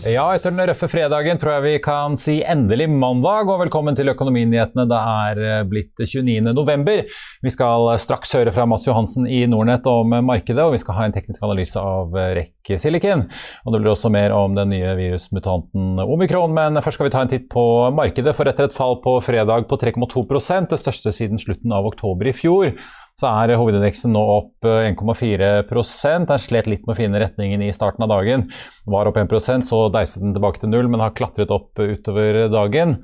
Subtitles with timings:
[0.00, 4.08] Ja, etter den røffe fredagen tror jeg vi kan si endelig mandag, og velkommen til
[4.08, 4.86] Økonominyhetene.
[4.88, 6.54] Det er eh, blitt 29.
[6.56, 7.02] november.
[7.44, 11.04] Vi skal straks høre fra Mats Johansen i Nordnett om markedet, og vi skal ha
[11.04, 13.26] en teknisk analyse av REC Silicon.
[13.66, 17.26] Og det blir også mer om den nye virusmutanten omikron, men først skal vi ta
[17.26, 18.32] en titt på markedet.
[18.38, 22.36] For etter et fall på fredag på 3,2% det største siden slutten av oktober i
[22.40, 22.72] fjor,
[23.20, 28.04] så er hovedindeksen nå opp 1,4% Den slet litt med å finne retningen i starten
[28.06, 28.46] av dagen.
[28.90, 32.96] Var opp 1% så deiset den tilbake til null, men har klatret opp utover dagen.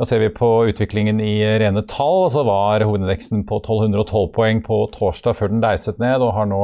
[0.00, 4.82] Da ser vi på utviklingen i rene tall, så var hovedindeksen på 1212 poeng på
[4.96, 6.62] torsdag før den deiset ned, og har nå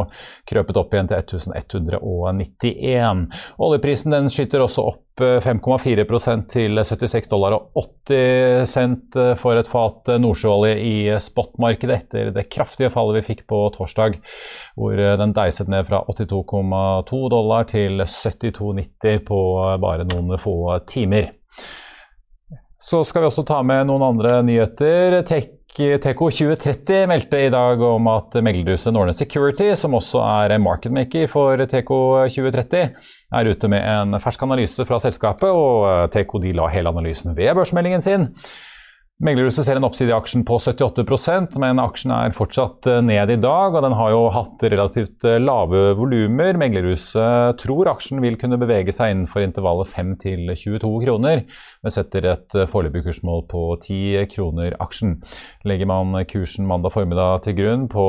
[0.50, 3.26] krøpet opp igjen til 1191.
[3.62, 7.70] Oljeprisen den skyter også opp 5,4% til 76 dollar og
[8.08, 13.62] 80 cent for et fat nordsjøolje i spotmarkedet etter det kraftige fallet vi fikk på
[13.74, 14.20] torsdag,
[14.76, 19.40] hvor den deiset ned fra 82,2 dollar til 72,90 på
[19.82, 20.56] bare noen få
[20.90, 21.32] timer.
[22.86, 25.22] Så skal vi også ta med noen andre nyheter.
[25.26, 31.28] Tech Teco 2030 meldte i dag om at meglerhuset Norne Security, som også er marketmaker
[31.28, 31.98] for Teco
[32.32, 32.94] 2030,
[33.36, 38.00] er ute med en fersk analyse fra selskapet, og Teco la hele analysen ved børsmeldingen
[38.00, 38.24] sin.
[39.16, 43.38] Meglerhuset ser en oppside i aksjen på 78% men aksjen er fortsatt eh, ned i
[43.40, 43.72] dag.
[43.72, 46.58] og Den har jo hatt relativt eh, lave volumer.
[46.60, 52.28] Meglerhuset tror aksjen vil kunne bevege seg innenfor intervallet 5 til 22 kroner, men setter
[52.28, 55.16] et eh, foreløpig kursmål på 10 kroner aksjen.
[55.64, 58.04] Legger man kursen mandag formiddag til grunn på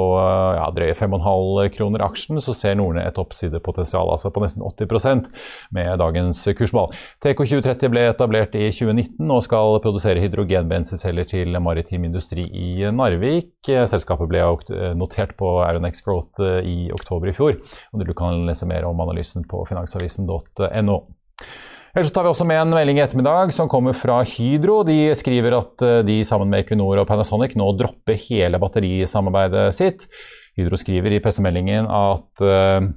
[0.60, 5.32] ja, drøye 5,5 kroner aksjen, så ser Norne et oppsidepotensial altså på nesten 80%
[5.72, 6.92] med dagens kursmål.
[7.24, 13.54] TK2030 ble etablert i 2019 og skal produsere hydrogenbensin selger til maritim industri i Narvik.
[13.66, 14.44] Selskapet ble
[14.98, 17.58] notert på Aeronex Growth eh, i oktober i fjor.
[17.94, 21.00] og Du kan lese mer om analysen på finansavisen.no.
[21.98, 24.84] Ellers tar vi også med en melding i ettermiddag som kommer fra Hydro.
[24.86, 30.06] De skriver at eh, de sammen med Equinor og Panasonic nå dropper hele batterisamarbeidet sitt.
[30.58, 32.90] Hydro skriver i pressemeldingen at eh,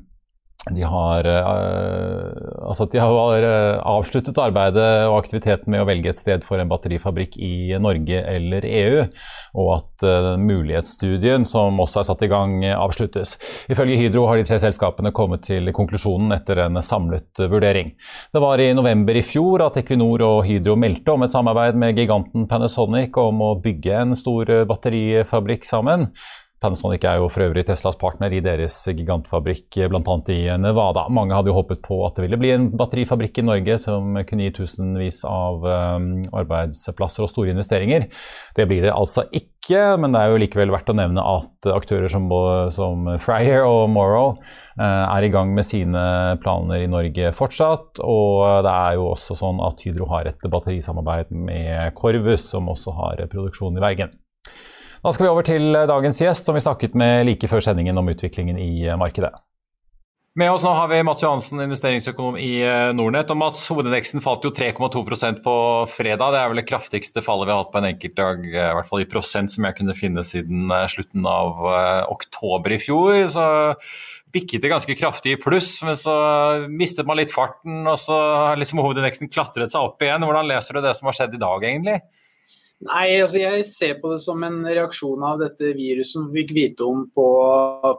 [0.69, 6.21] de har, uh, altså de har uh, avsluttet arbeidet og aktiviteten med å velge et
[6.21, 9.06] sted for en batterifabrikk i Norge eller EU,
[9.56, 13.38] og at uh, mulighetsstudien som også er satt i gang, avsluttes.
[13.72, 17.94] Ifølge Hydro har de tre selskapene kommet til konklusjonen etter en samlet vurdering.
[18.28, 21.97] Det var i november i fjor at Equinor og Hydro meldte om et samarbeid med
[21.97, 26.10] giganten Panasonic om å bygge en stor batterifabrikk sammen.
[26.60, 30.16] Panasonic er jo for øvrig Teslas partner i deres gigantfabrikk bl.a.
[30.28, 31.06] i Nevada.
[31.09, 34.44] Mange hadde jo håpet på at det ville bli en batterifabrikk i Norge som kunne
[34.44, 38.10] gi tusenvis av um, arbeidsplasser og store investeringer.
[38.59, 42.12] Det blir det altså ikke, men det er jo likevel verdt å nevne at aktører
[42.12, 42.28] som,
[42.77, 48.04] som Fryer og Morrow uh, er i gang med sine planer i Norge fortsatt.
[48.04, 53.00] Og det er jo også sånn at Hydro har et batterisamarbeid med Corvus, som også
[53.00, 54.21] har produksjon i Bergen.
[55.00, 58.10] Da skal vi over til dagens gjest, som vi snakket med like før sendingen om
[58.12, 59.32] utviklingen i markedet.
[60.38, 63.32] Med oss nå har vi Mats Johansen, investeringsøkonom i eh, Nordnett.
[63.34, 65.54] Og Mats, Hovedindeksen falt jo 3,2% på
[65.90, 66.36] fredag.
[66.36, 68.90] Det er vel det kraftigste fallet vi har hatt på en enkeltdag, eh, i hvert
[68.92, 71.58] fall i prosent, som jeg kunne finne siden eh, slutten av
[72.12, 73.18] oktober i fjor.
[73.34, 73.48] Så
[74.30, 76.14] bikket det ganske kraftig i pluss, men så
[76.70, 80.22] mistet man litt farten, og så har liksom hovedindeksen klatret seg opp igjen.
[80.22, 81.98] Hvordan leser du det som har skjedd i dag, egentlig?
[82.80, 86.54] Nei, altså jeg ser på det som en reaksjon av dette viruset som vi fikk
[86.56, 87.27] vite om på,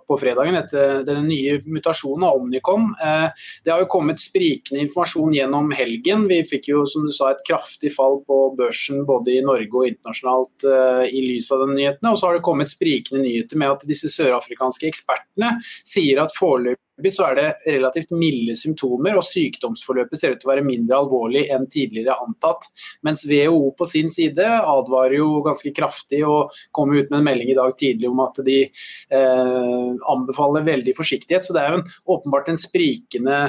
[0.09, 0.57] på fredagen.
[0.57, 2.87] Etter denne nye mutasjonen av Omnicom.
[2.97, 6.25] Eh, det har jo kommet sprikende informasjon gjennom helgen.
[6.31, 9.85] Vi fikk jo som du sa et kraftig fall på børsen både i Norge og
[9.91, 12.15] internasjonalt eh, i lys av den nyhetene.
[12.15, 16.81] Og så har det kommet sprikende nyheter med at disse sørafrikanske ekspertene sier at foreløpig
[17.11, 21.45] så er det relativt milde symptomer, og sykdomsforløpet ser ut til å være mindre alvorlig
[21.53, 22.67] enn tidligere antatt.
[23.05, 27.53] Mens WHO på sin side advarer jo ganske kraftig og kom ut med en melding
[27.53, 31.45] i dag tidlig om at de eh, anbefaler veldig forsiktighet.
[31.45, 33.39] Så det er jo en, åpenbart en sprikende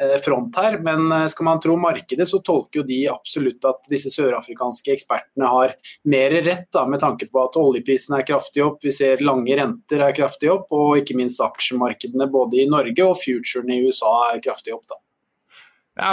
[0.00, 0.78] eh, front her.
[0.84, 5.50] Men eh, skal man tro markedet, så tolker jo de absolutt at disse sørafrikanske ekspertene
[5.52, 5.76] har
[6.08, 10.02] mer rett, da, med tanke på at oljeprisen er kraftig opp, vi ser lange renter
[10.02, 14.42] er kraftig opp, og ikke minst aksjemarkedene både i Norge og futuren i USA er
[14.44, 14.86] kraftig opp.
[14.90, 14.98] da.
[16.00, 16.12] Ja,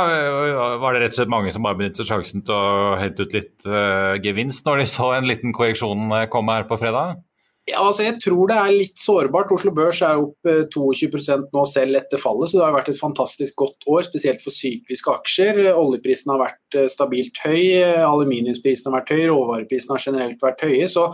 [0.82, 3.68] Var det rett og slett mange som bare benyttet sjansen til å hente ut litt
[3.68, 7.22] uh, gevinst når de så en liten korreksjon eh, komme her på fredag?
[7.70, 9.52] Ja, altså jeg tror det er litt sårbart.
[9.54, 13.00] Oslo Børs er opp 22 eh, nå selv etter fallet, så det har vært et
[13.00, 15.60] fantastisk godt år, spesielt for sykliske aksjer.
[15.78, 17.62] Oljeprisen har vært eh, stabilt høy,
[18.08, 20.88] aluminiumsprisen har vært høy, råvareprisen har generelt vært høye.
[20.90, 21.06] Så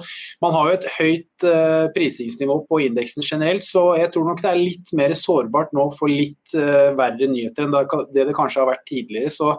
[0.44, 4.52] man har jo et høyt uh, prisingsnivå på indeksen generelt, så jeg tror nok det
[4.52, 7.74] er litt mer sårbart nå for litt verre nyheter enn
[8.14, 9.32] det det kanskje har vært tidligere.
[9.34, 9.56] Så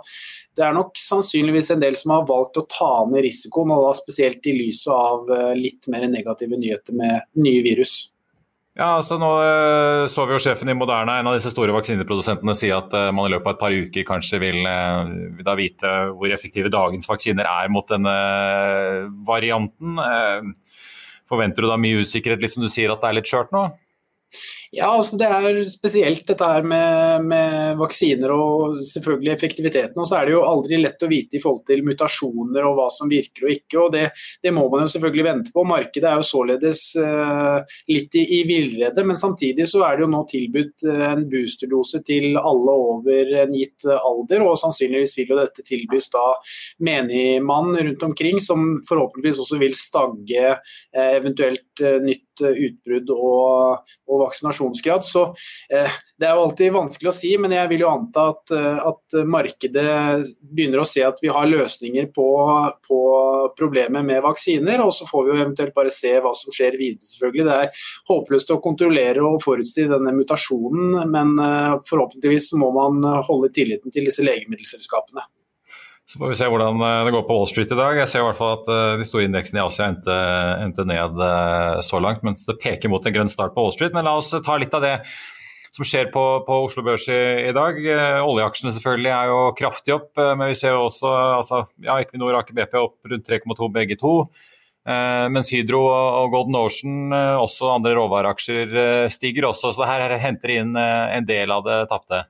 [0.56, 3.94] det er nok sannsynligvis en del som har valgt å ta ned risikoen, og da
[3.99, 8.06] spesielt i lyset av eh, litt mer negative nyheter med nye virus.
[8.76, 12.53] Ja, altså Nå uh, så vi jo sjefen i Moderna, en av disse store vaksineprodusentene,
[12.56, 14.69] si at uh, man i løpet av et par uker kanskje vil
[15.47, 18.12] da vite hvor effektive dagens vaksiner er mot denne
[19.29, 19.97] varianten.
[21.26, 23.64] forventer du da mye usikkerhet, litt som du sier at det er litt skjørt nå?
[24.75, 29.99] Ja, altså Det er spesielt dette her med, med, vaksiner og selvfølgelig effektiviteten.
[30.03, 32.89] Og så er det jo aldri lett å vite i forhold til mutasjoner og hva
[32.93, 33.79] som virker og ikke.
[33.85, 34.05] og Det,
[34.43, 35.65] det må man jo selvfølgelig vente på.
[35.69, 39.07] Markedet er jo således uh, litt i, i villrede.
[39.07, 43.55] Men samtidig så er det jo nå tilbudt uh, en boosterdose til alle over en
[43.55, 44.45] gitt alder.
[44.47, 46.27] Og sannsynligvis vil jo dette tilbys da
[46.83, 51.63] menigmann rundt omkring, som forhåpentligvis også vil stagge uh, eventuelt
[52.03, 55.05] nytt utbrudd og, og vaksinasjon vaksinasjonsgrad.
[55.05, 55.35] Så
[55.70, 58.81] eh, det er jo alltid vanskelig å si, men jeg vil jo anta at, eh,
[58.88, 62.29] at markedet begynner å se at vi har løsninger på,
[62.87, 63.00] på
[63.58, 64.82] problemet med vaksiner.
[64.85, 67.47] Og så får vi jo eventuelt bare se hva som skjer videre, selvfølgelig.
[67.47, 73.53] Det er håpløst å kontrollere og forutsi denne mutasjonen, men eh, forhåpentligvis må man holde
[73.55, 75.26] tilliten til disse legemiddelselskapene.
[76.06, 77.97] Så får vi se hvordan eh, det går på Wall Street i dag.
[77.99, 80.19] Jeg ser i hvert fall at eh, de store indeksene i Asia endte,
[80.62, 83.94] endte ned eh, så langt, mens det peker mot en grønn start på Wall Street.
[83.97, 85.00] Men la oss ta litt av det
[85.75, 87.19] som skjer på, på Oslo Børs i,
[87.49, 87.81] i, dag.
[88.23, 92.38] Oljeaksjene selvfølgelig er jo kraftig opp, men vi ser jo også altså, ja, Equinor og
[92.38, 94.14] Aker BP opp rundt 3,2 begge to.
[94.87, 98.73] Mens Hydro og Golden Ocean, også andre råvareaksjer,
[99.12, 99.75] stiger også.
[99.75, 102.23] Så det her henter inn en del av det tapte.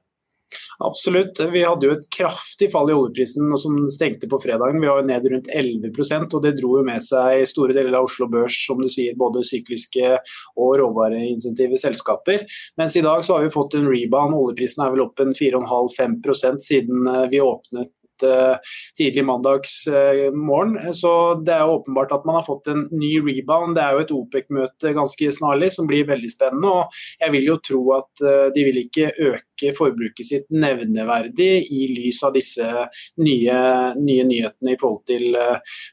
[0.85, 1.41] Absolutt.
[1.53, 4.81] Vi hadde jo et kraftig fall i oljeprisen som stengte på fredagen.
[4.83, 8.09] Vi var jo ned rundt 11% og det dro jo med seg store deler av
[8.09, 10.13] Oslo Børs, som du sier, både sykliske
[10.61, 12.45] og råvareinsentive selskaper.
[12.77, 14.37] Mens i dag så har vi fått en rebound.
[14.37, 17.93] Oljeprisen er vel opp en 4,5-5 siden eh, vi åpnet
[18.97, 20.77] tidlig mandagsmorgen.
[20.79, 21.13] Eh, så
[21.47, 23.77] det er åpenbart at man har fått en ny rebound.
[23.77, 26.73] Det er jo et OPEC-møte ganske snarlig som blir veldig spennende.
[26.73, 31.87] og Jeg vil jo tro at eh, de vil ikke øke forbruket sitt nevneverdig i
[31.95, 32.67] lys av disse
[33.23, 33.61] nye,
[33.97, 35.37] nye nyhetene i forhold til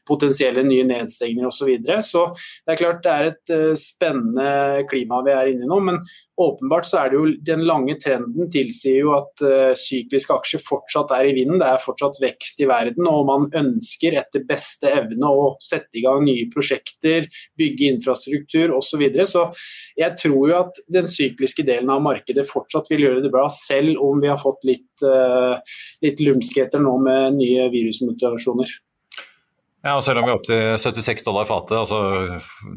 [0.08, 1.64] potensielle nye nedstengninger osv.
[1.64, 2.02] Så, videre.
[2.04, 2.26] så
[2.66, 5.78] det er klart det er et spennende klima vi er inne i nå.
[5.80, 6.00] men
[6.36, 11.12] Åpenbart så er det jo den lange trenden tilsier jo at uh, sykliske aksjer fortsatt
[11.14, 11.60] er i vinden.
[11.62, 16.02] Det er fortsatt vekst i verden, og man ønsker etter beste evne å sette i
[16.02, 17.28] gang nye prosjekter,
[17.58, 18.82] bygge infrastruktur osv.
[18.94, 19.26] Så, videre.
[19.26, 19.44] så
[19.98, 24.02] jeg tror jo at den sykliske delen av markedet fortsatt vil gjøre det bra, selv
[24.02, 25.58] om vi har fått litt, uh,
[26.02, 28.74] litt lumskheter nå med nye virusmutasjoner.
[29.84, 31.98] Ja, og Selv om vi er opp til 76 dollar fatet, altså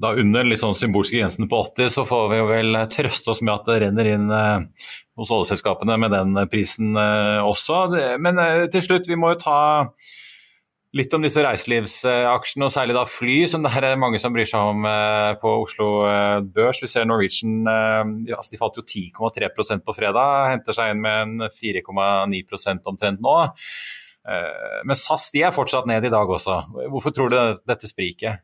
[0.03, 3.39] da under litt sånn symbolske grensen på 80, så får vi jo vel trøste oss
[3.39, 7.85] med at det renner inn eh, hos oljeselskapene med den prisen eh, også.
[8.19, 9.59] Men eh, til slutt, vi må jo ta
[10.97, 14.71] litt om disse reiselivsaksjene, og særlig da fly, som det er mange som bryr seg
[14.73, 16.81] om eh, på Oslo eh, Børs.
[16.83, 21.23] Vi ser Norwegian eh, altså de falt jo 10,3% på fredag, henter seg inn med
[21.23, 23.37] en 4,9% omtrent nå.
[24.27, 26.61] Eh, men SAS de er fortsatt ned i dag også.
[26.91, 28.43] Hvorfor tror du dette spriket?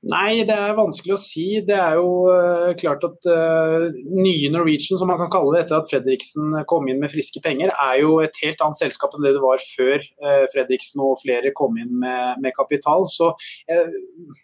[0.00, 1.44] Nei, det er vanskelig å si.
[1.64, 5.76] Det er jo uh, klart at uh, nye Norwegian, som man kan kalle det etter
[5.76, 9.34] at Fredriksen kom inn med friske penger, er jo et helt annet selskap enn det
[9.36, 13.04] det var før uh, Fredriksen og flere kom inn med, med kapital.
[13.12, 13.34] Så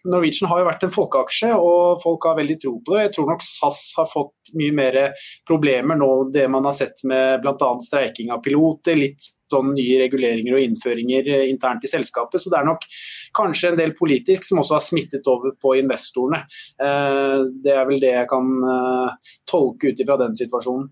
[0.05, 3.07] Norwegian har jo vært en folkeaksje, og folk har veldig tro på det.
[3.07, 4.99] Jeg tror nok SAS har fått mye mer
[5.49, 7.73] problemer nå, det man har sett med bl.a.
[7.81, 12.41] streiking av piloter, litt sånn nye reguleringer og innføringer eh, internt i selskapet.
[12.41, 12.85] Så det er nok
[13.37, 16.43] kanskje en del politisk som også har smittet over på investorene.
[16.81, 20.89] Eh, det er vel det jeg kan eh, tolke ut ifra den situasjonen.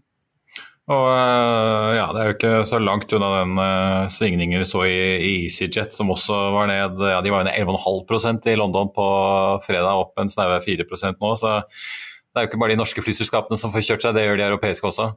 [0.86, 5.00] Og ja, Det er jo ikke så langt unna den uh, svingningen vi så i,
[5.18, 9.08] i EasyJet, som også var ned ja, de var ned 11,5% i London på
[9.66, 11.32] fredag, opp en snaue 4% nå.
[11.42, 14.38] Så det er jo ikke bare de norske flyselskapene som får kjørt seg, det gjør
[14.38, 15.10] de europeiske også.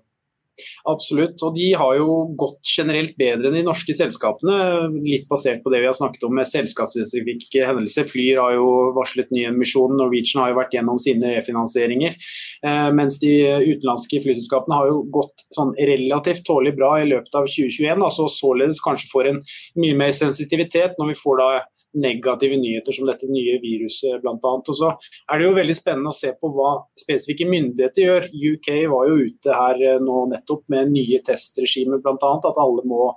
[0.88, 4.88] Absolutt, og de har jo gått generelt bedre enn de norske selskapene.
[5.05, 8.09] Litt basert på det vi har snakket om med selskapsspesifikke hendelser.
[8.09, 12.19] Flyr har jo varslet ny emisjon, Norwegian har jo vært gjennom sine refinansieringer.
[12.67, 13.33] Eh, mens de
[13.69, 18.05] utenlandske flyselskapene har jo gått sånn relativt tålelig bra i løpet av 2021.
[18.05, 19.43] altså Således kanskje får en
[19.81, 21.50] mye mer sensitivitet når vi får da
[21.97, 24.37] negative nyheter som dette nye viruset bl.a.
[24.38, 28.28] Og så er det jo veldig spennende å se på hva spesifikke myndigheter gjør.
[28.28, 32.33] UK var jo ute her eh, nå nettopp med nye testregimer bl.a.
[32.38, 33.11] At alle må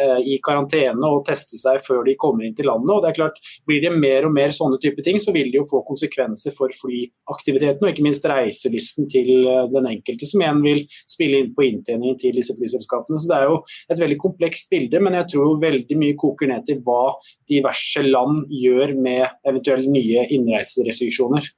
[0.00, 2.94] eh, i karantene og teste seg før de kommer inn til landet.
[2.94, 5.60] og det er klart, Blir det mer og mer sånne type ting, så vil det
[5.60, 10.64] jo få konsekvenser for flyaktiviteten og ikke minst reiselysten til eh, den enkelte, som igjen
[10.64, 13.20] vil spille inn på inntjeningen til disse flyselskapene.
[13.20, 13.60] Så Det er jo
[13.92, 17.14] et veldig komplekst bilde, men jeg tror veldig mye koker ned til hva
[17.50, 21.50] diverse land gjør med eventuelle nye innreiserestriksjoner.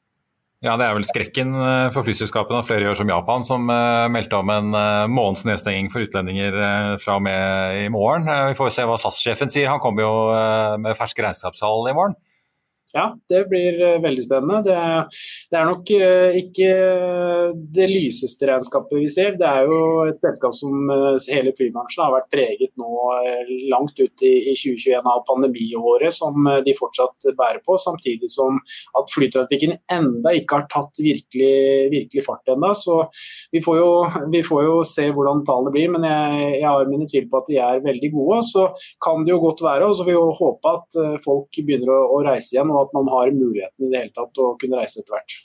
[0.65, 4.07] Ja, Det er vel skrekken eh, for flyselskapene at flere gjør som Japan, som uh,
[4.11, 6.57] meldte om en uh, måneds nedstenging for utlendinger
[7.03, 8.25] fra og med i morgen.
[8.51, 9.69] vi får se hva SAS-sjefen sier.
[9.69, 10.15] Han kommer jo
[10.81, 12.17] med ferske regnskapstall i morgen.
[12.95, 14.61] Ja, det blir uh, veldig spennende.
[14.63, 14.77] Det,
[15.51, 16.69] det er nok uh, ikke
[17.75, 19.35] det lyseste regnskapet vi ser.
[19.41, 20.93] Det er jo et selskap som
[21.27, 22.91] hele flybransjen har vært preget nå
[23.73, 27.77] langt ut i 2021 av pandemiåret, som de fortsatt bærer på.
[27.81, 28.61] Samtidig som
[28.99, 32.73] at flytrafikken enda ikke har tatt virkelig, virkelig fart ennå.
[32.77, 33.01] Så
[33.53, 33.91] vi får, jo,
[34.33, 37.51] vi får, jo, se hvordan tallene blir, men jeg, jeg har mine tvil på at
[37.51, 38.41] de er veldig gode.
[38.47, 38.69] Så
[39.03, 42.01] kan det jo godt være, og så får vi jo håpe at folk begynner å,
[42.17, 42.76] å reise igjen.
[42.77, 45.39] Og at man har muligheten i det hele tatt å kunne reise etter hvert.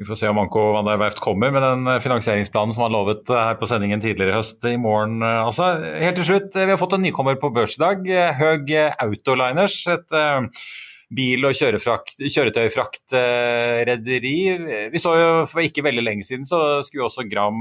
[0.00, 3.28] Vi får se om Anko van der Werft kommer med den finansieringsplanen som han lovet
[3.28, 5.20] her på sendingen tidligere i høst i morgen.
[5.20, 8.08] Altså, helt til slutt, vi har fått en nykommer på børs i dag.
[8.40, 8.72] Høg
[9.04, 9.76] Autoliners.
[9.92, 10.16] et
[11.12, 14.38] bil- og kjøretøyfraktrederi.
[14.92, 17.58] Vi så jo for ikke veldig lenge siden så skulle også Gram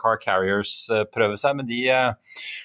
[0.00, 0.72] Car Carriers
[1.14, 1.80] prøve seg, men de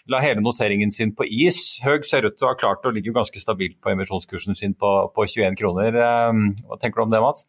[0.09, 1.59] la hele noteringen sin på is.
[1.85, 4.91] Høg ser ut til å ha klart og ligger ganske stabilt på emisjonskursen sin på,
[5.15, 5.91] på 21 kroner.
[5.99, 7.41] Hva tenker du om det, Mats?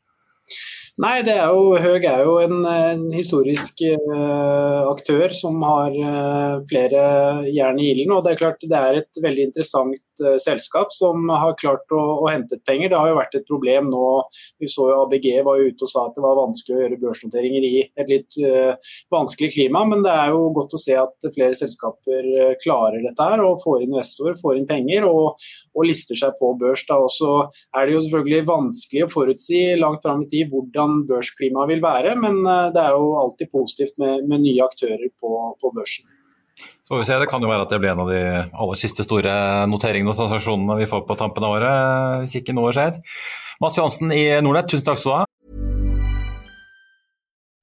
[1.00, 6.60] Nei, det er jo, Høg er jo en, en historisk uh, aktør som har uh,
[6.68, 7.02] flere
[7.48, 8.12] jern i ilden.
[8.16, 12.02] og Det er klart det er et veldig interessant uh, selskap som har klart å,
[12.24, 12.92] å hente penger.
[12.92, 14.04] Det har jo vært et problem nå.
[14.60, 17.66] Vi så jo ABG var ute og sa at det var vanskelig å gjøre børsnoteringer
[17.66, 18.38] i et litt
[19.12, 23.42] vanskelig klima, men det er jo godt å se at flere selskaper klarer dette her
[23.44, 25.40] og får investorer, får inn penger og,
[25.74, 26.84] og lister seg på børs.
[26.88, 26.98] Da.
[27.00, 27.32] Og så
[27.76, 32.16] er det jo selvfølgelig vanskelig å forutsi langt fram i tid hvordan børsklimaet vil være,
[32.20, 36.08] men eh, det er jo alltid positivt med, med nye aktører på, på, børsen.
[36.90, 38.20] Får vi se, Det kan jo være at det blir en av de
[38.50, 39.32] aller siste store
[39.70, 42.98] noteringene og transaksjonene vi får på tampen av året, hvis ikke noe skjer.
[43.62, 45.26] Mats Johansen i Nordnett, tusen takk skal du ha.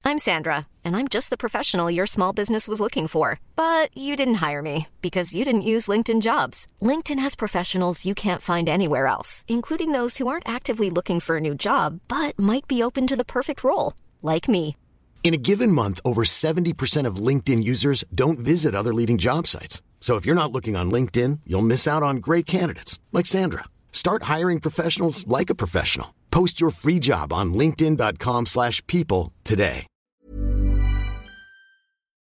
[0.08, 3.38] I'm Sandra, and I'm just the professional your small business was looking for.
[3.54, 6.66] But you didn't hire me because you didn't use LinkedIn jobs.
[6.80, 11.36] LinkedIn has professionals you can't find anywhere else, including those who aren't actively looking for
[11.36, 13.92] a new job but might be open to the perfect role,
[14.22, 14.74] like me.
[15.22, 19.82] In a given month, over 70% of LinkedIn users don't visit other leading job sites.
[20.00, 23.64] So if you're not looking on LinkedIn, you'll miss out on great candidates like Sandra.
[23.92, 26.14] Start hiring professionals like a professional.
[26.30, 29.86] Post your free job on linkedin.com/people today.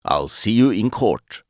[0.05, 1.43] I'll see you in court.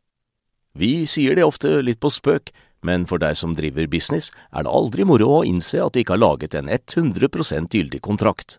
[0.75, 2.51] Vi sier det ofte litt på spøk,
[2.83, 6.17] men for deg som driver business, er det aldri moro å innse at du ikke
[6.17, 8.59] har laget en 100 gyldig kontrakt.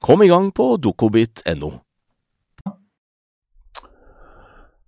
[0.00, 1.72] Kom i gang på dokobit.no.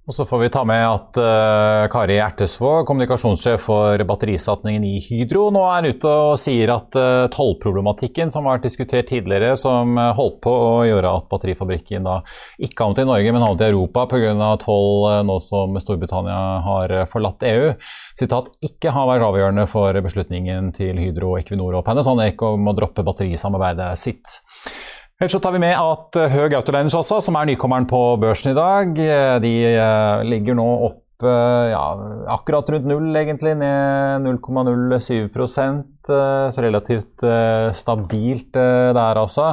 [0.03, 5.45] Og så får vi ta med at uh, Kari Ertesvåg, kommunikasjonssjef for batterisatningen i Hydro,
[5.55, 10.09] nå er ute og sier at uh, tollproblematikken som har vært diskutert tidligere, som uh,
[10.19, 12.17] holdt på å gjøre at batterifabrikken da
[12.59, 14.35] ikke havnet i Norge, men havnet i Europa pga.
[14.65, 17.71] toll uh, nå som Storbritannia har forlatt EU,
[18.19, 23.07] sitat, ikke har vært avgjørende for beslutningen til Hydro, Equinor og Panasonic om å droppe
[23.07, 24.35] batterisamarbeidet sitt.
[25.23, 28.57] Ellers så tar vi med at Høg Autoliners også, som er nykommeren på børsen i
[28.59, 28.97] dag,
[29.45, 31.85] de eh, ligger nå opp ja,
[32.35, 33.53] akkurat rundt null, egentlig.
[33.61, 39.53] Ned 0,07 Eh, så relativt eh, stabilt eh, der, altså.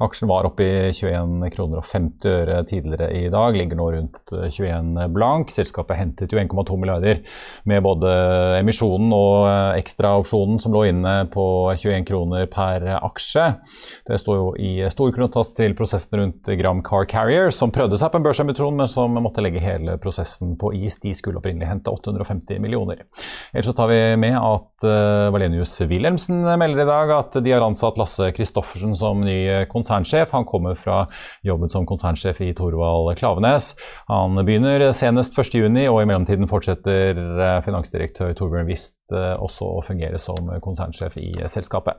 [0.00, 4.32] Aksjen var oppe i 21 kroner og 50 øre tidligere i dag, ligger nå rundt
[4.32, 5.52] 21 blank.
[5.52, 7.20] Selskapet hentet jo 1,2 milliarder
[7.68, 8.12] med både
[8.60, 13.46] emisjonen og ekstraopsjonen som lå inne på 21 kroner per aksje.
[14.08, 18.12] Det står jo i stor kronotas til prosessen rundt Gram Car Carrier, som prøvde seg
[18.12, 21.00] på en børsemisjon, men som måtte legge hele prosessen på is.
[21.02, 23.04] De skulle opprinnelig hente 850 millioner.
[23.52, 24.88] Ellers så tar vi med at
[25.34, 30.30] Valenius Wilhelmsen melder i dag at de har ansatt Lasse Christoffersen som ny konsernsjef.
[30.36, 31.02] Han kommer fra
[31.46, 33.72] jobben som konsernsjef i Thorvald Klavenes.
[34.10, 39.84] Han begynner senest 1.6, og i mellomtiden fortsetter eh, finansdirektør Torbjørn Wist eh, også å
[39.84, 41.98] fungere som konsernsjef i selskapet.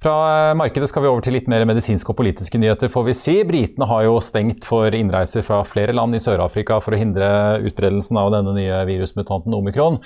[0.00, 3.14] Fra eh, markedet skal vi over til litt mer medisinske og politiske nyheter, får vi
[3.18, 3.34] si.
[3.44, 7.26] Britene har jo stengt for innreiser fra flere land i Sør-Afrika for å hindre
[7.68, 9.98] utbredelsen av denne nye virusmutanten omikron.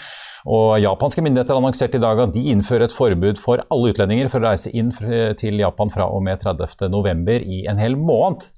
[0.50, 4.42] Og japanske myndigheter annonserte i dag at de innfører et forbud for alle utlendinger for
[4.42, 4.90] å reise inn
[5.38, 7.30] til Japan fra og med 30.11.
[7.46, 8.48] i en hel måned.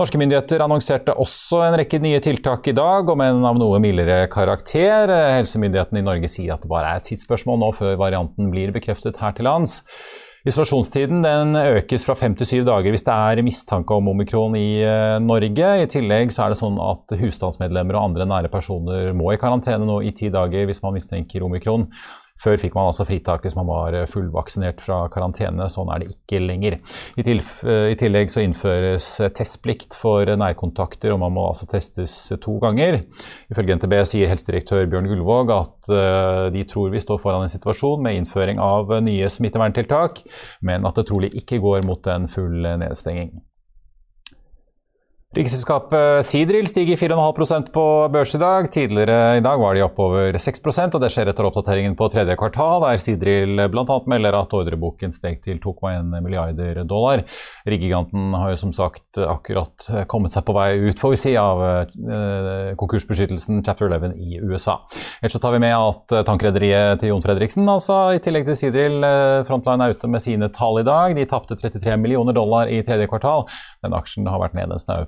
[0.00, 4.24] Norske myndigheter annonserte også en rekke nye tiltak i dag, om en av noe mildere
[4.32, 5.14] karakter.
[5.38, 9.22] Helsemyndighetene i Norge sier at det bare er et tidsspørsmål nå før varianten blir bekreftet
[9.22, 9.78] her til lands.
[10.48, 14.80] Isolasjonstiden den økes fra fem til syv dager hvis det er mistanke om omikron i
[14.80, 15.72] eh, Norge.
[15.82, 19.84] I tillegg så er det sånn at husstandsmedlemmer og andre nære personer må i karantene
[19.84, 21.90] nå i ti dager hvis man mistenker omikron.
[22.40, 25.68] Før fikk man altså fritak hvis man var eh, fullvaksinert fra karantene.
[25.72, 26.78] Sånn er det ikke lenger.
[27.20, 33.02] I, I, tillegg så innføres testplikt for nærkontakter, og man må altså testes to ganger.
[33.52, 38.02] Ifølge NTB sier helsedirektør Bjørn Gullvåg at eh, de tror vi står foran en situasjon
[38.04, 40.24] med innføring av nye smitteverntiltak,
[40.66, 43.36] men at det trolig ikke går mot en full nedstenging.
[45.30, 48.66] Riksselskapet Sidril stiger 4,5% på børs i dag.
[48.74, 52.82] Tidligere i dag var de oppover 6% og det skjer etter oppdateringen på tredje kvartal,
[52.82, 53.98] der Sidril bl.a.
[54.10, 57.22] melder at ordreboken steg til 2,1 milliarder dollar.
[57.62, 61.62] Riggiganten har jo som sagt akkurat kommet seg på vei ut, får vi si, av
[61.62, 64.80] eh, konkursbeskyttelsen Chapter 11 i USA.
[65.20, 68.98] Ellers så tar vi med at tankrederiet til Jon Fredriksen, altså i tillegg til Sidril,
[69.06, 71.14] eh, Frontline er ute med sine tall i dag.
[71.14, 73.46] De tapte 33 millioner dollar i tredje kvartal.
[73.86, 75.06] Den aksjen har vært nede en snau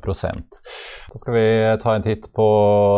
[1.13, 1.47] da skal vi
[1.83, 2.47] ta en titt på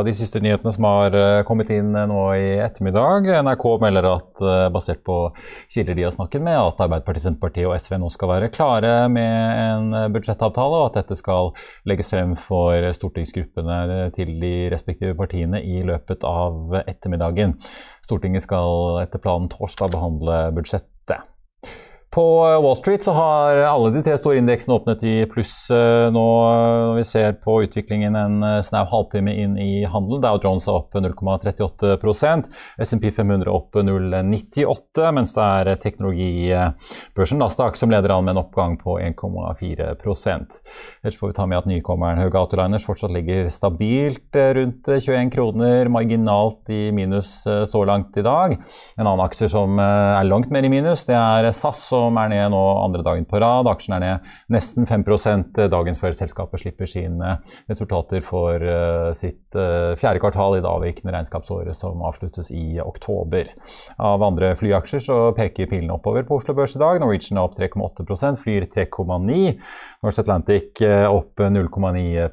[0.06, 3.26] de siste nyhetene som har eh, kommet inn eh, nå i ettermiddag.
[3.46, 5.18] NRK melder at, eh, basert på
[5.74, 9.64] kilder de har snakket med, at Arbeiderpartiet, Senterpartiet og SV nå skal være klare med
[9.64, 11.52] en budsjettavtale, og at dette skal
[11.90, 17.58] legges frem for stortingsgruppene til de respektive partiene i løpet av ettermiddagen.
[18.06, 21.33] Stortinget skal etter planen torsdag behandle budsjettet.
[22.14, 26.20] På Wall Street så har alle de tre store indeksene åpnet i pluss eh, nå
[26.22, 30.22] når vi ser på utviklingen en eh, snau halvtime inn i handelen.
[30.22, 32.46] Dow Jones er opp 0,38%
[32.86, 38.78] SMP 500 opp 0,98 mens det er teknologibørsen Nasdaq som leder an med en oppgang
[38.78, 44.52] på 1,4 Ellers får vi ta med at nykommeren Høge Autoliners fortsatt ligger stabilt eh,
[44.60, 48.54] rundt 21 kroner, marginalt i minus så langt i dag.
[48.94, 51.88] En annen aksje som er langt mer i minus, det er SAS.
[51.90, 53.68] og som er ned nå andre dagen på rad.
[53.70, 55.04] Aksjen er ned nesten 5
[55.72, 57.38] dagen før selskapet slipper sine
[57.70, 63.50] resultater for uh, sitt uh, fjerde kvartal i det avvikende regnskapsåret som avsluttes i oktober.
[63.98, 67.00] Av andre flyaksjer så peker pilene oppover på Oslo Børs i dag.
[67.02, 69.56] Norwegian er opp 3,8 flyr 3,9
[70.04, 72.28] Norse Atlantic opp 0,9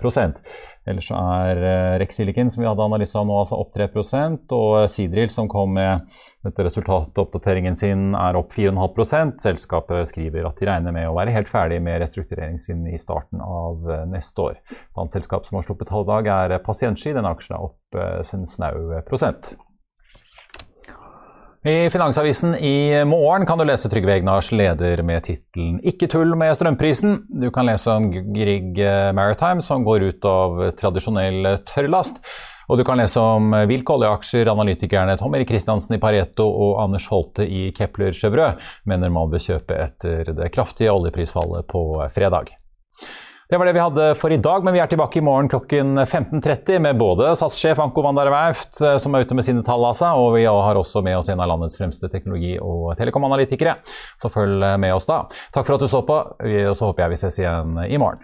[0.90, 4.56] Ellers så er uh, Rex Silicon, som vi hadde analyse av nå, altså opp 3%
[4.58, 6.08] og Sidril, som kom med
[6.42, 11.52] dette resultatoppdateringen sin, er opp 4,5% Selskapet skriver at de regner med å være helt
[11.52, 14.62] ferdig med restruktureringen sin i starten av uh, neste år.
[14.72, 17.14] Et annet selskap som har sluppet halvdag, er Pasientski.
[17.14, 19.54] Denne aksjen er opp en snau prosent.
[21.64, 26.56] I Finansavisen i morgen kan du lese Trygve Egnars leder med tittelen 'Ikke tull med
[26.58, 27.20] strømprisen'.
[27.38, 28.80] Du kan lese om Grieg
[29.14, 32.18] Maritime som går ut av tradisjonell tørrlast.
[32.66, 37.06] Og du kan lese om hvilke oljeaksjer analytikerne Tom Erik Kristiansen i Pareto og Anders
[37.14, 38.56] Holte i Kepler Chevrø
[38.90, 42.58] mener man bør kjøpe etter det kraftige oljeprisfallet på fredag.
[43.52, 45.98] Det var det vi hadde for i dag, men vi er tilbake i morgen klokken
[46.06, 49.84] 15.30 med både SAS-sjef Anko van der Wauft, eh, som er ute med sine tall,
[49.90, 53.76] altså, og vi har også med oss en av landets fremste teknologi- og telekomanalytikere.
[54.24, 55.26] Så følg med oss da.
[55.52, 58.24] Takk for at du så på, og så håper jeg vi ses igjen i morgen.